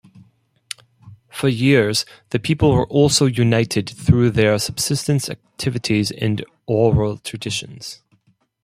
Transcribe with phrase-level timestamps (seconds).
[1.29, 8.01] For years the people were also united through their subsistence activities and oral traditions.